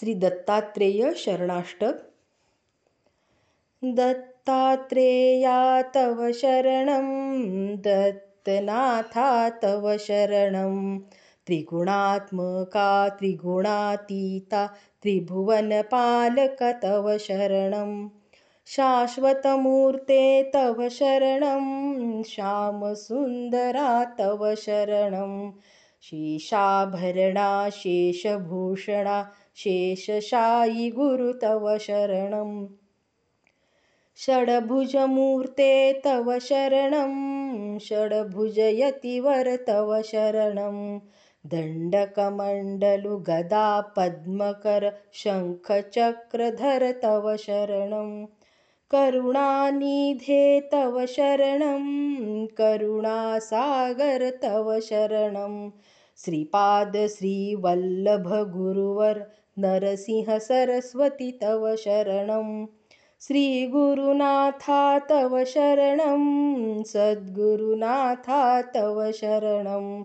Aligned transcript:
श्रीदत्तात्रेय 0.00 1.10
शरणाष्टक। 1.16 1.92
दत्तात्रेया 3.82 5.82
तव 5.94 6.30
शरणं 6.34 7.76
दत्तनाथा 7.76 9.48
तव 9.62 9.92
शरणं। 9.98 10.98
त्रिगुणात्मका 11.46 13.08
त्रिगुणातीता 13.08 14.66
त्रिभुवनपालक 15.02 16.64
तव 16.82 17.16
शरणं। 17.20 18.08
शाश्वतमूर्ते 18.66 20.50
तव 20.54 20.86
शरणं 20.90 22.22
श्यामसुन्दरा 22.22 24.04
तव 24.18 24.54
शरणं 24.56 25.50
शेषाभरणा 26.10 27.68
शेषभूषणा 27.72 29.24
शेषशायि 29.56 30.90
गुरु 30.90 31.32
तव 31.32 31.78
शरणं। 31.78 32.66
षड्भुजमूर्ते 34.16 35.92
तव 36.04 36.38
शरणं 36.38 37.78
षड्भुजयतिवर 37.78 39.56
तव 39.68 40.02
शरणं। 40.02 40.98
दण्डकमण्डलु 41.46 43.16
गदा 43.16 43.80
पद्मकर 43.80 44.90
शङ्खचक्रधर 45.12 46.92
तव 47.02 47.36
शरणं। 47.36 48.24
करुणानिधे 48.90 50.60
तव 50.72 51.04
शरणं 51.08 52.46
करुणासागर 52.46 54.30
तव 54.42 54.78
शरणं 54.82 55.70
श्रीपादश्रीवल्लभगुरुवर 56.24 59.20
नरसिंह 59.58 60.38
सरस्वती 60.38 61.38
तव 61.42 61.76
शरणं। 61.76 62.66
श्रीगुरुनाथा 63.20 64.98
तव 64.98 65.44
शरणं। 65.44 66.82
सद्गुरुनाथा 66.82 68.62
तव 68.62 69.10
शरणं। 69.14 70.02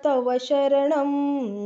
तव 0.05 0.39
शरणं 0.39 1.11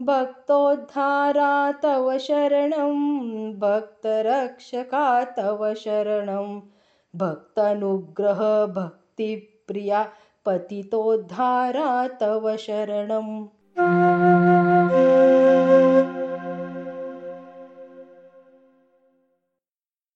भक्तोद्धारा 0.00 1.70
तव 1.84 2.16
शरणं 2.20 3.52
भक्तरक्षका 3.58 5.24
तव 5.38 5.72
शरणं। 5.76 6.60
भक्तनुग्रहभक्तिप्रिया 7.14 10.04
पतितोद्धारा 10.44 12.06
तव 12.20 12.54
शरणम् 12.58 13.46